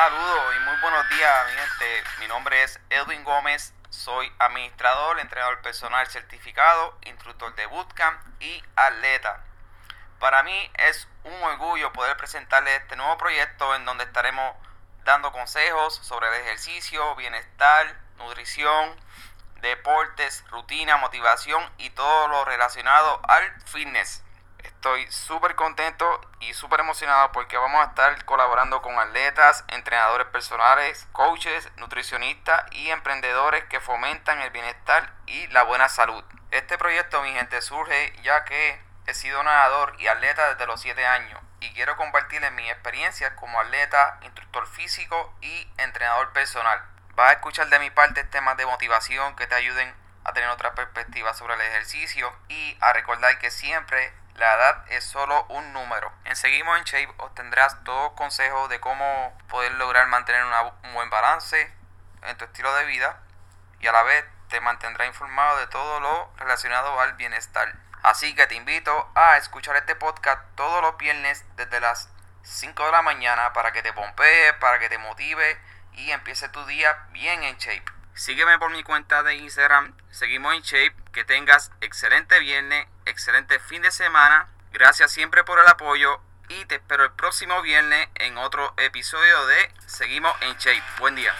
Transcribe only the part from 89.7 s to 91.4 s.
Seguimos en Shape. Buen día.